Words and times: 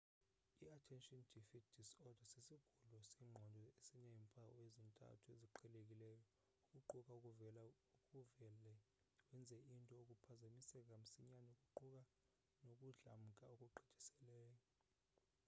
i-attention 0.65 1.19
deficit 1.33 1.63
disorder 1.79 2.25
sisigulo 2.33 2.99
sengqondo 3.15 3.63
esineempawu 3.79 4.53
ezintathu 4.67 5.25
eziqhelekileyo 5.35 6.19
eziquka 6.77 7.13
ukuvele 7.17 7.65
wenze 9.31 9.55
izinto 9.73 9.93
ukuphazamiseka 10.01 10.93
msinyane 11.03 11.51
kuquka 11.75 11.83
nokudlamka 12.65 13.43
okugqithiseleyo 13.53 14.55